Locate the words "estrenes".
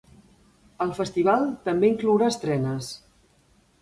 2.35-2.93